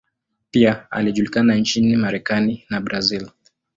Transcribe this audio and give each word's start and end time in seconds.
Pia 0.51 0.87
alijulikana 0.91 1.55
nchini 1.55 1.95
Marekani 1.95 2.65
na 2.69 2.81
Brazil. 2.81 3.29